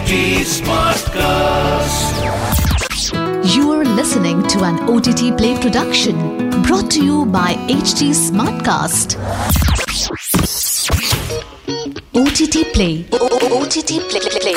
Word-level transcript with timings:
HT 0.00 0.40
Smartcast. 0.50 2.20
You 3.54 3.72
are 3.72 3.84
listening 3.84 4.42
to 4.48 4.62
an 4.64 4.78
OTT 4.88 5.36
Play 5.36 5.60
production 5.60 6.16
brought 6.62 6.90
to 6.92 7.04
you 7.04 7.26
by 7.26 7.52
HT 7.68 8.08
Smartcast. 8.20 9.16
OTT 12.14 12.64
Play. 12.72 13.04
OTT 13.60 14.00
Play. 14.08 14.24
Play. 14.40 14.56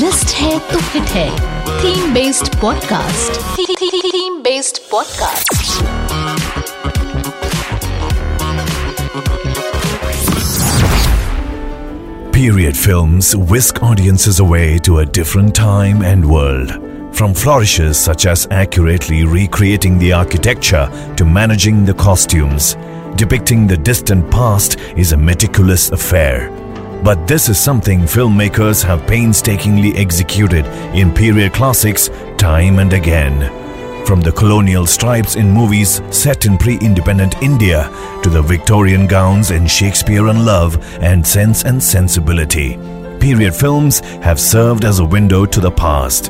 list 0.00 0.34
है 0.36 0.58
तो 0.72 0.78
hit 0.88 1.10
है 1.18 1.28
theme 1.82 2.12
based 2.14 2.54
podcast 2.60 3.40
theme 3.58 4.42
based 4.42 4.78
podcast 4.90 6.01
Period 12.43 12.75
films 12.75 13.33
whisk 13.37 13.81
audiences 13.81 14.41
away 14.41 14.77
to 14.79 14.97
a 14.97 15.05
different 15.05 15.55
time 15.55 16.01
and 16.01 16.29
world. 16.29 16.71
From 17.15 17.33
flourishes 17.33 17.97
such 17.97 18.25
as 18.25 18.49
accurately 18.51 19.23
recreating 19.23 19.97
the 19.97 20.11
architecture 20.11 20.89
to 21.15 21.23
managing 21.23 21.85
the 21.85 21.93
costumes, 21.93 22.75
depicting 23.15 23.65
the 23.65 23.77
distant 23.77 24.29
past 24.29 24.77
is 24.97 25.13
a 25.13 25.17
meticulous 25.17 25.91
affair. 25.91 26.49
But 27.01 27.27
this 27.27 27.47
is 27.47 27.57
something 27.57 28.01
filmmakers 28.01 28.83
have 28.83 29.07
painstakingly 29.07 29.95
executed 29.95 30.65
in 30.93 31.13
period 31.13 31.53
classics 31.53 32.09
time 32.37 32.79
and 32.79 32.91
again. 32.91 33.39
From 34.05 34.19
the 34.19 34.33
colonial 34.33 34.85
stripes 34.85 35.37
in 35.37 35.49
movies 35.49 36.01
set 36.11 36.45
in 36.45 36.57
pre 36.57 36.77
independent 36.79 37.41
India 37.41 37.89
to 38.21 38.29
the 38.29 38.41
Victorian 38.41 39.07
gowns 39.07 39.51
in 39.51 39.65
Shakespeare 39.65 40.27
in 40.27 40.45
Love 40.45 40.77
and 41.01 41.25
Sense 41.25 41.63
and 41.63 41.81
Sensibility, 41.81 42.77
period 43.19 43.55
films 43.55 44.01
have 44.21 44.39
served 44.39 44.83
as 44.83 44.99
a 44.99 45.05
window 45.05 45.45
to 45.45 45.61
the 45.61 45.71
past. 45.71 46.25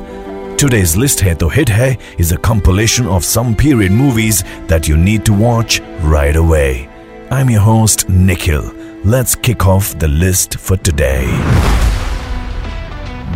Today's 0.56 0.96
list 0.96 1.20
Hai 1.20 1.34
To 1.34 1.48
Hit 1.48 1.68
Hai 1.68 1.98
is 2.16 2.30
a 2.30 2.38
compilation 2.38 3.08
of 3.08 3.24
some 3.24 3.56
period 3.56 3.90
movies 3.90 4.44
that 4.68 4.86
you 4.86 4.96
need 4.96 5.24
to 5.26 5.32
watch 5.32 5.80
right 6.00 6.36
away. 6.36 6.88
I'm 7.32 7.50
your 7.50 7.62
host, 7.62 8.08
Nikhil. 8.08 8.72
Let's 9.04 9.34
kick 9.34 9.66
off 9.66 9.98
the 9.98 10.08
list 10.08 10.58
for 10.58 10.76
today. 10.76 11.26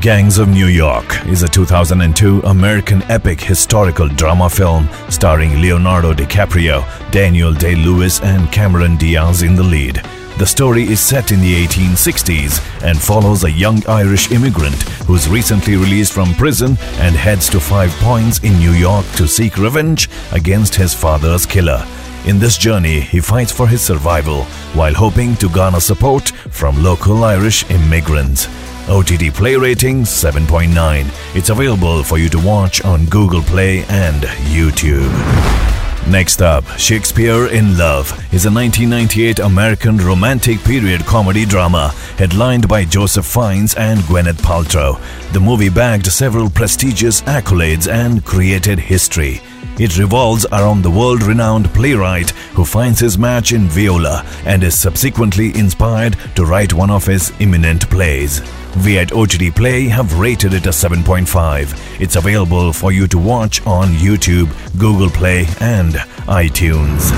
Gangs 0.00 0.38
of 0.38 0.48
New 0.48 0.68
York 0.68 1.26
is 1.26 1.42
a 1.42 1.48
2002 1.48 2.40
American 2.42 3.02
epic 3.10 3.40
historical 3.40 4.06
drama 4.06 4.48
film 4.48 4.88
starring 5.10 5.60
Leonardo 5.60 6.14
DiCaprio, 6.14 6.84
Daniel 7.10 7.52
Day 7.52 7.74
Lewis, 7.74 8.20
and 8.20 8.50
Cameron 8.52 8.96
Diaz 8.96 9.42
in 9.42 9.56
the 9.56 9.62
lead. 9.62 9.96
The 10.38 10.46
story 10.46 10.84
is 10.84 11.00
set 11.00 11.32
in 11.32 11.40
the 11.40 11.66
1860s 11.66 12.84
and 12.84 12.96
follows 12.96 13.42
a 13.42 13.50
young 13.50 13.84
Irish 13.88 14.30
immigrant 14.30 14.80
who's 15.08 15.28
recently 15.28 15.74
released 15.74 16.12
from 16.12 16.32
prison 16.34 16.78
and 16.98 17.16
heads 17.16 17.50
to 17.50 17.58
Five 17.58 17.90
Points 17.94 18.38
in 18.44 18.56
New 18.60 18.74
York 18.74 19.04
to 19.16 19.26
seek 19.26 19.58
revenge 19.58 20.08
against 20.30 20.76
his 20.76 20.94
father's 20.94 21.44
killer. 21.44 21.84
In 22.24 22.38
this 22.38 22.56
journey, 22.56 23.00
he 23.00 23.18
fights 23.18 23.50
for 23.50 23.66
his 23.66 23.80
survival 23.80 24.44
while 24.74 24.94
hoping 24.94 25.34
to 25.36 25.48
garner 25.48 25.80
support 25.80 26.28
from 26.28 26.84
local 26.84 27.24
Irish 27.24 27.68
immigrants. 27.68 28.46
OTT 28.88 29.34
Play 29.34 29.54
rating 29.56 30.02
7.9. 30.02 31.36
It's 31.36 31.50
available 31.50 32.02
for 32.02 32.16
you 32.16 32.30
to 32.30 32.38
watch 32.38 32.82
on 32.84 33.04
Google 33.06 33.42
Play 33.42 33.84
and 33.84 34.22
YouTube. 34.48 35.12
Next 36.10 36.40
up, 36.40 36.64
Shakespeare 36.78 37.48
in 37.48 37.76
Love 37.76 38.10
is 38.32 38.46
a 38.46 38.50
1998 38.50 39.40
American 39.40 39.98
romantic 39.98 40.58
period 40.60 41.04
comedy 41.04 41.44
drama 41.44 41.88
headlined 42.16 42.66
by 42.66 42.86
Joseph 42.86 43.26
Fiennes 43.26 43.74
and 43.74 44.00
Gwyneth 44.00 44.40
Paltrow. 44.40 44.98
The 45.34 45.40
movie 45.40 45.68
bagged 45.68 46.06
several 46.06 46.48
prestigious 46.48 47.20
accolades 47.22 47.92
and 47.92 48.24
created 48.24 48.78
history. 48.78 49.42
It 49.78 49.98
revolves 49.98 50.46
around 50.50 50.82
the 50.82 50.90
world 50.90 51.22
renowned 51.22 51.66
playwright 51.74 52.30
who 52.56 52.64
finds 52.64 53.00
his 53.00 53.18
match 53.18 53.52
in 53.52 53.68
Viola 53.68 54.24
and 54.46 54.64
is 54.64 54.80
subsequently 54.80 55.54
inspired 55.58 56.16
to 56.36 56.46
write 56.46 56.72
one 56.72 56.90
of 56.90 57.04
his 57.04 57.32
eminent 57.38 57.88
plays. 57.90 58.40
We 58.84 58.98
at 58.98 59.12
OTT 59.12 59.54
Play 59.54 59.88
have 59.88 60.18
rated 60.18 60.54
it 60.54 60.66
a 60.66 60.70
7.5. 60.70 62.00
It's 62.00 62.16
available 62.16 62.72
for 62.72 62.92
you 62.92 63.06
to 63.08 63.18
watch 63.18 63.66
on 63.66 63.88
YouTube, 63.88 64.50
Google 64.78 65.10
Play, 65.10 65.46
and 65.60 65.94
iTunes. 66.26 67.10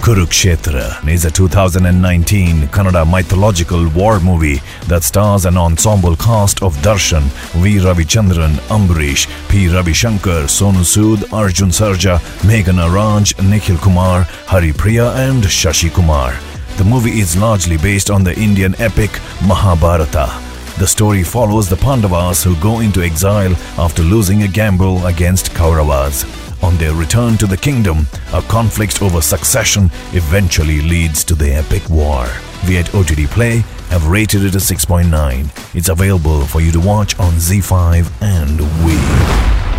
Kurukshetra 0.00 1.06
is 1.06 1.26
a 1.26 1.30
2019 1.30 2.68
Kannada 2.68 3.04
mythological 3.04 3.86
war 3.90 4.18
movie 4.20 4.62
that 4.86 5.02
stars 5.02 5.44
an 5.44 5.58
ensemble 5.58 6.16
cast 6.16 6.62
of 6.62 6.74
Darshan, 6.76 7.24
V. 7.60 7.76
Ravichandran, 7.76 8.54
Ambarish, 8.68 9.26
P. 9.50 9.66
Ravishankar, 9.66 10.44
Sonu 10.48 10.84
Sood, 10.84 11.30
Arjun 11.32 11.68
Sarja, 11.68 12.18
Meghana 12.48 12.90
Raj, 12.92 13.38
Nikhil 13.42 13.76
Kumar, 13.76 14.22
Hari 14.46 14.72
Priya, 14.72 15.10
and 15.12 15.42
Shashi 15.44 15.92
Kumar. 15.92 16.32
The 16.78 16.84
movie 16.84 17.20
is 17.20 17.36
largely 17.36 17.76
based 17.76 18.08
on 18.10 18.24
the 18.24 18.34
Indian 18.40 18.74
epic 18.80 19.10
Mahabharata. 19.46 20.49
The 20.80 20.86
story 20.86 21.22
follows 21.22 21.68
the 21.68 21.76
Pandavas 21.76 22.42
who 22.42 22.56
go 22.56 22.80
into 22.80 23.02
exile 23.02 23.52
after 23.76 24.02
losing 24.02 24.44
a 24.44 24.48
gamble 24.48 25.04
against 25.04 25.50
Kauravas. 25.50 26.24
On 26.64 26.74
their 26.78 26.94
return 26.94 27.36
to 27.36 27.46
the 27.46 27.56
kingdom, 27.58 28.06
a 28.32 28.40
conflict 28.40 29.02
over 29.02 29.20
succession 29.20 29.90
eventually 30.14 30.80
leads 30.80 31.22
to 31.24 31.34
the 31.34 31.52
epic 31.52 31.86
war. 31.90 32.26
We 32.66 32.78
at 32.78 32.94
OTT 32.94 33.28
Play 33.28 33.58
have 33.90 34.08
rated 34.08 34.42
it 34.42 34.54
a 34.54 34.58
6.9. 34.58 35.74
It's 35.76 35.90
available 35.90 36.46
for 36.46 36.62
you 36.62 36.72
to 36.72 36.80
watch 36.80 37.14
on 37.18 37.34
ZEE5 37.34 38.10
and 38.22 38.58
Wii. 38.58 39.69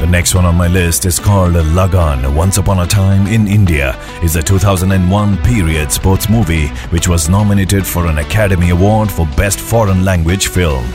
The 0.00 0.06
next 0.06 0.34
one 0.34 0.46
on 0.46 0.56
my 0.56 0.66
list 0.66 1.04
is 1.04 1.18
called 1.18 1.52
Lagaan 1.52 2.34
Once 2.34 2.56
Upon 2.56 2.78
a 2.78 2.86
Time 2.86 3.26
in 3.26 3.46
India 3.46 3.94
is 4.22 4.34
a 4.34 4.42
2001 4.42 5.36
period 5.42 5.92
sports 5.92 6.30
movie 6.30 6.68
which 6.88 7.06
was 7.06 7.28
nominated 7.28 7.86
for 7.86 8.06
an 8.06 8.16
Academy 8.16 8.70
Award 8.70 9.12
for 9.12 9.26
Best 9.36 9.60
Foreign 9.60 10.02
Language 10.02 10.48
Film. 10.48 10.86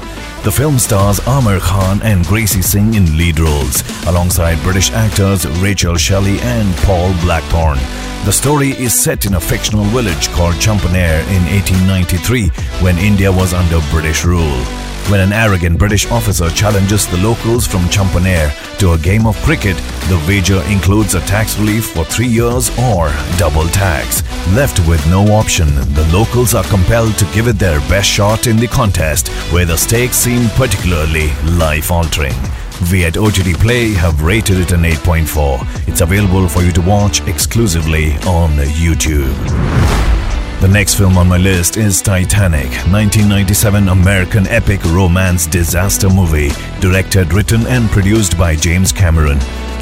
The 0.44 0.52
film 0.52 0.80
stars 0.80 1.20
Aamir 1.20 1.60
Khan 1.60 2.02
and 2.02 2.26
Gracie 2.26 2.64
Singh 2.64 2.96
in 2.96 3.16
lead 3.16 3.40
roles, 3.40 3.84
alongside 4.08 4.62
British 4.64 4.92
actors 4.92 5.48
Rachel 5.60 5.98
Shelley 5.98 6.40
and 6.40 6.76
Paul 6.78 7.14
Blackthorne. 7.22 7.78
The 8.26 8.34
story 8.34 8.72
is 8.72 9.00
set 9.00 9.28
in 9.28 9.36
a 9.36 9.40
fictional 9.40 9.86
village 9.86 10.30
called 10.30 10.56
Champaner 10.56 11.22
in 11.30 11.44
1893 11.54 12.48
when 12.82 12.98
India 12.98 13.32
was 13.32 13.54
under 13.54 13.80
British 13.92 14.26
rule. 14.26 14.85
When 15.10 15.20
an 15.20 15.34
arrogant 15.34 15.78
British 15.78 16.10
officer 16.10 16.50
challenges 16.50 17.06
the 17.06 17.18
locals 17.18 17.68
from 17.68 17.82
Champaner 17.90 18.50
to 18.80 18.94
a 18.94 18.98
game 18.98 19.28
of 19.28 19.38
cricket, 19.44 19.78
the 20.10 20.20
wager 20.28 20.64
includes 20.64 21.14
a 21.14 21.20
tax 21.28 21.60
relief 21.60 21.92
for 21.92 22.04
three 22.04 22.26
years 22.28 22.72
or 22.80 23.10
double 23.38 23.68
tax. 23.68 24.24
Left 24.56 24.80
with 24.88 25.06
no 25.08 25.22
option, 25.32 25.68
the 25.94 26.10
locals 26.12 26.56
are 26.56 26.64
compelled 26.64 27.20
to 27.20 27.26
give 27.36 27.48
it 27.48 27.60
their 27.60 27.80
best 27.82 28.10
shot 28.10 28.48
in 28.48 28.58
the 28.58 28.68
contest, 28.68 29.28
where 29.54 29.66
the 29.66 29.78
stakes 29.78 30.18
seem 30.18 30.50
particularly 30.56 31.30
life 31.52 31.92
altering. 31.92 32.34
We 32.92 33.06
at 33.06 33.16
OTT 33.16 33.60
Play 33.60 33.92
have 33.94 34.24
rated 34.24 34.58
it 34.58 34.72
an 34.72 34.82
8.4. 34.82 35.88
It's 35.88 36.02
available 36.02 36.50
for 36.50 36.64
you 36.64 36.72
to 36.72 36.82
watch 36.82 37.22
exclusively 37.28 38.14
on 38.26 38.58
YouTube. 38.82 40.15
The 40.62 40.70
next 40.70 40.96
film 40.96 41.18
on 41.18 41.28
my 41.28 41.38
list 41.38 41.78
is 41.78 42.02
Titanic, 42.02 42.70
1997 42.90 43.90
American 43.90 44.48
epic 44.48 44.84
romance 44.86 45.46
disaster 45.46 46.10
movie, 46.10 46.50
directed, 46.80 47.34
written, 47.34 47.68
and 47.68 47.90
produced 47.90 48.38
by 48.38 48.56
James 48.56 48.92
Cameron. 48.92 49.38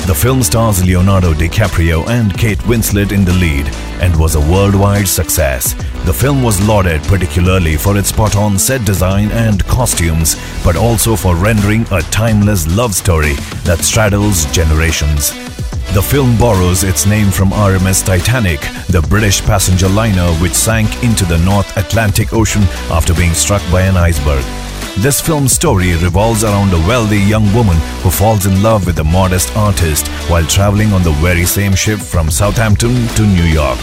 The 0.07 0.17
film 0.19 0.43
stars 0.43 0.83
Leonardo 0.83 1.33
DiCaprio 1.33 2.05
and 2.09 2.37
Kate 2.37 2.57
Winslet 2.59 3.13
in 3.13 3.23
the 3.23 3.33
lead 3.33 3.67
and 4.01 4.19
was 4.19 4.35
a 4.35 4.41
worldwide 4.51 5.07
success. 5.07 5.73
The 6.05 6.13
film 6.13 6.43
was 6.43 6.59
lauded 6.67 7.01
particularly 7.03 7.77
for 7.77 7.95
its 7.95 8.09
spot 8.09 8.35
on 8.35 8.59
set 8.59 8.83
design 8.83 9.31
and 9.31 9.63
costumes, 9.67 10.35
but 10.65 10.75
also 10.75 11.15
for 11.15 11.35
rendering 11.35 11.85
a 11.91 12.01
timeless 12.01 12.67
love 12.75 12.93
story 12.93 13.35
that 13.63 13.79
straddles 13.79 14.51
generations. 14.51 15.52
The 15.93 16.01
film 16.01 16.39
borrows 16.39 16.83
its 16.83 17.05
name 17.05 17.29
from 17.29 17.51
RMS 17.51 18.03
Titanic, 18.03 18.61
the 18.87 19.05
British 19.09 19.43
passenger 19.43 19.87
liner 19.87 20.33
which 20.41 20.55
sank 20.55 21.03
into 21.03 21.23
the 21.23 21.37
North 21.37 21.77
Atlantic 21.77 22.33
Ocean 22.33 22.63
after 22.89 23.13
being 23.13 23.35
struck 23.35 23.61
by 23.71 23.81
an 23.81 23.95
iceberg. 23.95 24.62
This 24.99 25.19
film 25.19 25.47
story 25.47 25.95
revolves 25.95 26.43
around 26.43 26.71
a 26.71 26.87
wealthy 26.87 27.17
young 27.17 27.51
woman 27.51 27.75
who 28.03 28.11
falls 28.11 28.45
in 28.45 28.61
love 28.61 28.85
with 28.85 28.99
a 28.99 29.03
modest 29.03 29.57
artist 29.57 30.07
while 30.29 30.45
traveling 30.45 30.93
on 30.93 31.01
the 31.01 31.11
very 31.13 31.45
same 31.45 31.73
ship 31.73 31.99
from 31.99 32.29
Southampton 32.29 33.07
to 33.15 33.23
New 33.23 33.43
York. 33.43 33.79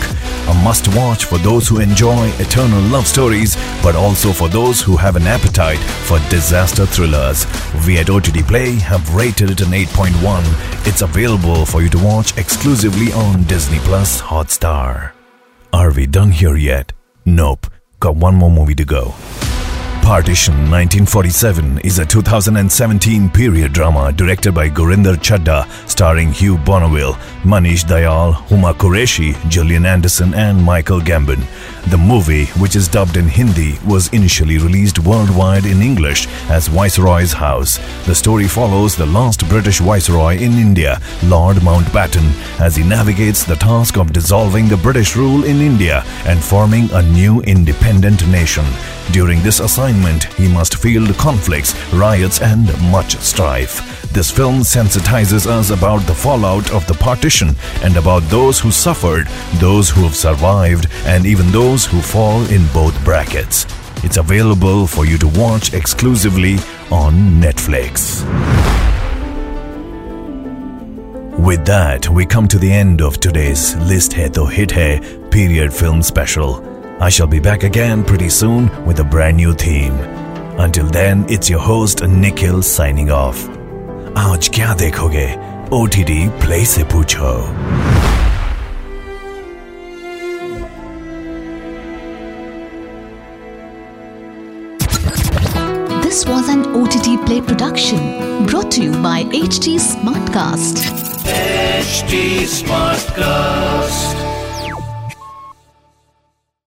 A 0.48 0.54
must 0.62 0.86
watch 0.94 1.24
for 1.24 1.36
those 1.38 1.66
who 1.66 1.80
enjoy 1.80 2.28
eternal 2.38 2.80
love 2.82 3.08
stories, 3.08 3.56
but 3.82 3.96
also 3.96 4.32
for 4.32 4.48
those 4.48 4.80
who 4.80 4.96
have 4.96 5.16
an 5.16 5.26
appetite 5.26 5.80
for 6.06 6.20
disaster 6.30 6.86
thrillers. 6.86 7.44
We 7.84 7.98
at 7.98 8.08
OTT 8.08 8.46
Play 8.46 8.76
have 8.76 9.12
rated 9.12 9.50
it 9.50 9.62
an 9.62 9.72
8.1. 9.72 10.86
It's 10.86 11.02
available 11.02 11.66
for 11.66 11.82
you 11.82 11.88
to 11.88 11.98
watch 11.98 12.38
exclusively 12.38 13.12
on 13.12 13.42
Disney 13.44 13.80
Plus 13.80 14.20
Hotstar. 14.22 15.10
Are 15.72 15.92
we 15.92 16.06
done 16.06 16.30
here 16.30 16.56
yet? 16.56 16.92
Nope. 17.26 17.66
Got 17.98 18.14
one 18.14 18.36
more 18.36 18.50
movie 18.50 18.76
to 18.76 18.84
go. 18.84 19.14
Partition 20.02 20.55
1947 20.55 21.79
is 21.85 22.00
a 22.00 22.05
2017 22.05 23.31
period 23.31 23.73
drama 23.73 24.12
directed 24.12 24.52
by 24.52 24.69
Gurinder 24.69 25.14
Chadha, 25.14 25.64
starring 25.88 26.32
Hugh 26.32 26.58
Bonneville, 26.58 27.14
Manish 27.44 27.85
Dayal, 27.85 28.35
Huma 28.49 28.75
Qureshi, 28.75 29.35
Gillian 29.49 29.87
Anderson, 29.87 30.35
and 30.35 30.62
Michael 30.62 31.00
Gambon. 31.00 31.44
The 31.91 31.97
movie, 31.97 32.47
which 32.61 32.75
is 32.75 32.88
dubbed 32.88 33.17
in 33.17 33.29
Hindi, 33.29 33.79
was 33.87 34.08
initially 34.08 34.58
released 34.58 34.99
worldwide 34.99 35.64
in 35.64 35.81
English 35.81 36.26
as 36.50 36.67
Viceroy's 36.67 37.32
House. 37.32 37.79
The 38.06 38.14
story 38.14 38.49
follows 38.49 38.97
the 38.97 39.06
last 39.06 39.49
British 39.49 39.79
Viceroy 39.79 40.38
in 40.38 40.52
India, 40.55 41.00
Lord 41.25 41.58
Mountbatten, 41.58 42.61
as 42.61 42.75
he 42.75 42.82
navigates 42.82 43.44
the 43.44 43.56
task 43.56 43.97
of 43.97 44.12
dissolving 44.12 44.69
the 44.69 44.76
British 44.76 45.14
rule 45.14 45.44
in 45.44 45.61
India 45.61 46.02
and 46.26 46.43
forming 46.43 46.91
a 46.93 47.02
new 47.02 47.41
independent 47.43 48.26
nation. 48.29 48.64
During 49.12 49.42
this 49.42 49.58
assignment, 49.58 50.24
he 50.34 50.46
must 50.46 50.76
field 50.76 51.16
conflicts, 51.18 51.74
riots, 51.92 52.40
and 52.40 52.66
much 52.92 53.16
strife. 53.18 54.12
This 54.12 54.30
film 54.30 54.60
sensitizes 54.60 55.46
us 55.46 55.70
about 55.70 56.06
the 56.06 56.14
fallout 56.14 56.70
of 56.72 56.86
the 56.86 56.94
partition 56.94 57.56
and 57.82 57.96
about 57.96 58.22
those 58.24 58.60
who 58.60 58.70
suffered, 58.70 59.26
those 59.54 59.90
who 59.90 60.02
have 60.02 60.14
survived, 60.14 60.86
and 61.06 61.26
even 61.26 61.50
those 61.50 61.84
who 61.84 62.00
fall 62.00 62.42
in 62.50 62.64
both 62.72 63.04
brackets. 63.04 63.66
It's 64.04 64.16
available 64.16 64.86
for 64.86 65.04
you 65.04 65.18
to 65.18 65.28
watch 65.28 65.74
exclusively 65.74 66.58
on 66.90 67.40
Netflix. 67.40 68.24
With 71.36 71.64
that, 71.66 72.08
we 72.08 72.26
come 72.26 72.46
to 72.48 72.58
the 72.58 72.70
end 72.70 73.00
of 73.00 73.18
today's 73.18 73.74
List 73.76 74.12
Hai 74.12 74.28
To 74.28 74.46
Hit 74.46 74.70
Hai 74.70 75.00
period 75.30 75.72
film 75.72 76.02
special. 76.02 76.69
I 77.02 77.08
shall 77.08 77.26
be 77.26 77.41
back 77.41 77.62
again 77.62 78.05
pretty 78.05 78.29
soon 78.29 78.69
with 78.85 79.00
a 79.00 79.05
brand 79.05 79.38
new 79.38 79.55
theme. 79.55 79.94
Until 80.58 80.87
then, 80.87 81.25
it's 81.31 81.49
your 81.49 81.58
host 81.58 82.02
Nikhil 82.06 82.61
signing 82.61 83.11
off. 83.11 83.38
Aaj 84.23 84.50
kya 84.52 84.75
dekhoge? 84.76 85.29
OTT 85.73 86.29
Play 86.41 86.64
se 86.64 86.85
play 86.85 87.05
This 96.02 96.26
was 96.26 96.50
an 96.50 96.67
OTT 96.76 97.25
Play 97.25 97.41
production 97.41 98.44
brought 98.44 98.70
to 98.73 98.82
you 98.82 98.93
by 99.02 99.23
HD 99.32 99.79
Smartcast. 99.79 100.85
HD 101.25 102.44
Smartcast. 102.44 104.29